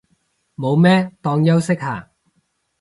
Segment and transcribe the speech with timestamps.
[0.55, 2.09] 冇咩，當休息下